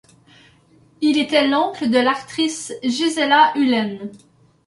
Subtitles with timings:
[1.01, 4.09] Il était l'oncle de l'actrice Gisela Uhlen.